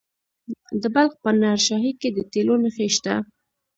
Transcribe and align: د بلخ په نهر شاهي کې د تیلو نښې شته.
د 0.81 0.83
بلخ 0.95 1.11
په 1.23 1.29
نهر 1.41 1.59
شاهي 1.67 1.91
کې 2.01 2.09
د 2.13 2.17
تیلو 2.31 2.55
نښې 2.63 2.87
شته. 2.95 3.15